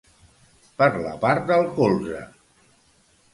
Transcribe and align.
Per 0.79 0.87
la 1.03 1.11
part 1.25 1.45
del 1.51 1.67
colze! 1.77 2.23